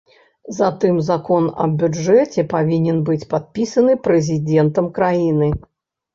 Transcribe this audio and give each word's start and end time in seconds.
Затым 0.59 0.95
закон 1.09 1.49
аб 1.65 1.75
бюджэце 1.83 2.45
павінен 2.55 2.97
быць 3.11 3.27
падпісаны 3.35 3.93
прэзідэнтам 4.09 4.91
краіны. 4.99 5.55